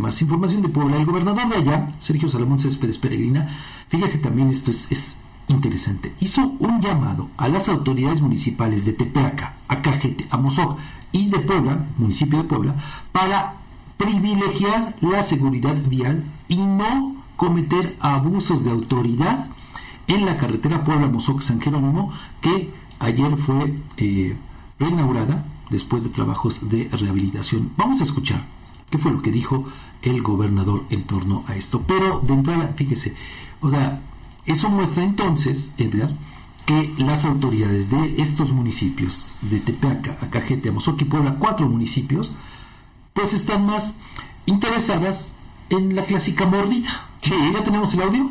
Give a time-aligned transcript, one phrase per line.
[0.00, 0.96] más información de Puebla.
[0.96, 3.48] El gobernador de allá, Sergio Salomón Céspedes Peregrina,
[3.88, 5.16] fíjese también esto es, es
[5.48, 10.78] interesante, hizo un llamado a las autoridades municipales de Tepeaca, Acajete, Amozoc
[11.12, 12.74] y de Puebla, municipio de Puebla,
[13.12, 13.56] para
[13.96, 19.48] privilegiar la seguridad vial y no cometer abusos de autoridad
[20.06, 24.36] en la carretera Puebla-Mozoc-San Jerónimo, que ayer fue eh,
[24.78, 27.72] reinaugurada después de trabajos de rehabilitación.
[27.76, 28.44] Vamos a escuchar
[28.90, 29.66] qué fue lo que dijo
[30.02, 31.82] el gobernador en torno a esto.
[31.86, 33.14] Pero de entrada, fíjese,
[33.60, 34.00] o sea,
[34.46, 36.10] eso muestra entonces, Edgar,
[36.66, 42.32] que las autoridades de estos municipios, de Tepeaca, Acajete, Amozoc y Puebla, cuatro municipios,
[43.12, 43.96] pues están más
[44.46, 45.34] interesadas
[45.68, 46.90] en la clásica mordida.
[47.22, 47.34] Sí.
[47.52, 48.30] ¿Ya tenemos el audio?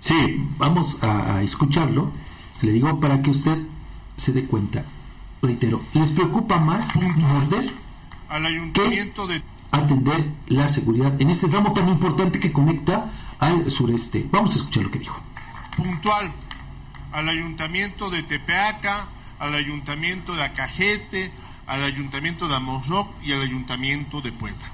[0.00, 2.12] Sí, Vamos a, a escucharlo.
[2.60, 3.58] Le digo para que usted
[4.16, 4.84] se dé cuenta.
[5.40, 7.72] Reitero, ¿les preocupa más morder
[8.32, 14.26] al ayuntamiento de atender la seguridad en este tramo tan importante que conecta al sureste?
[14.30, 15.20] Vamos a escuchar lo que dijo.
[15.76, 16.32] puntual
[17.12, 19.06] al ayuntamiento de Tepeaca,
[19.38, 21.30] al ayuntamiento de Acajete,
[21.66, 24.66] al ayuntamiento de Amozoc y al ayuntamiento de Puebla.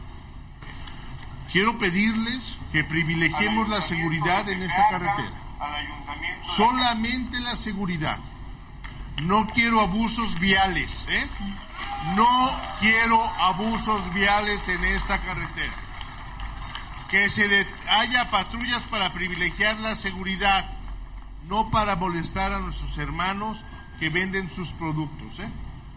[1.51, 5.33] Quiero pedirles que privilegiemos la seguridad en esta carretera.
[6.57, 8.19] Solamente la seguridad.
[9.23, 11.27] No quiero abusos viales, ¿eh?
[12.15, 15.75] No quiero abusos viales en esta carretera.
[17.11, 20.67] Que se haya patrullas para privilegiar la seguridad,
[21.49, 23.65] no para molestar a nuestros hermanos
[23.99, 25.49] que venden sus productos, ¿eh?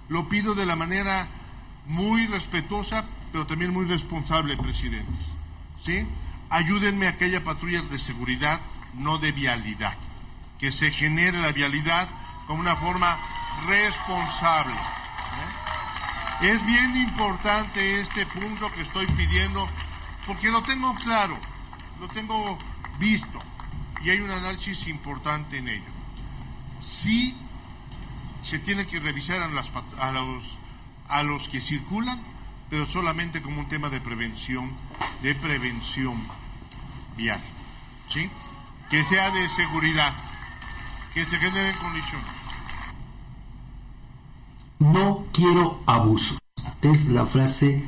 [0.10, 1.28] Lo pido de la manera
[1.88, 5.34] muy respetuosa, pero también muy responsable, presidentes.
[5.84, 6.06] ¿Sí?
[6.50, 8.60] Ayúdenme a que haya patrullas de seguridad,
[8.94, 9.94] no de vialidad.
[10.60, 12.10] Que se genere la vialidad
[12.46, 13.18] como una forma
[13.68, 14.76] responsable.
[16.42, 19.70] Es bien importante este punto que estoy pidiendo,
[20.26, 21.38] porque lo tengo claro,
[22.00, 22.58] lo tengo
[22.98, 23.38] visto,
[24.04, 25.92] y hay un análisis importante en ello.
[26.82, 27.38] Sí
[28.42, 29.72] se tiene que revisar a los,
[31.08, 32.20] a los que circulan,
[32.72, 34.72] pero solamente como un tema de prevención,
[35.22, 36.16] de prevención
[37.18, 37.42] vial,
[38.10, 38.32] ¿sí?
[38.90, 40.14] Que sea de seguridad,
[41.14, 42.32] que se generen condiciones.
[44.82, 46.38] No quiero abusos.
[46.82, 47.84] Es la frase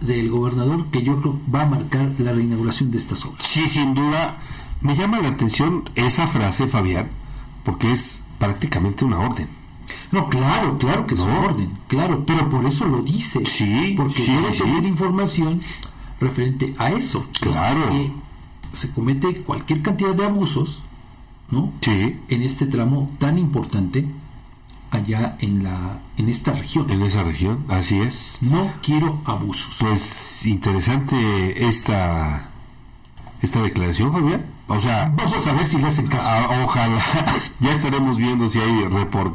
[0.00, 3.46] del gobernador que yo creo va a marcar la reinauguración de estas obras.
[3.46, 4.38] sí, sin duda.
[4.80, 7.08] Me llama la atención esa frase, Fabián,
[7.64, 9.48] porque es prácticamente una orden.
[10.12, 11.26] No, claro, claro que es No.
[11.26, 13.44] un orden, claro, pero por eso lo dice.
[13.46, 14.62] Sí, porque sí, debe sí, sí.
[14.64, 15.60] tener información
[16.20, 17.26] referente a eso.
[17.40, 17.88] Claro.
[17.90, 18.12] Que
[18.72, 20.82] se comete cualquier cantidad de abusos,
[21.50, 21.72] ¿no?
[21.80, 24.06] Sí, En este tramo tan importante
[24.90, 26.90] allá en la en esta región.
[26.90, 28.36] en esa región, así es.
[28.40, 29.76] No quiero abusos.
[29.80, 32.48] Pues interesante esta
[33.42, 34.46] esta declaración, Fabián.
[34.68, 36.28] O sea, Vamos a ver si le hacen caso.
[36.28, 36.98] a- ojalá
[37.60, 39.34] ya estaremos viendo si hay reporte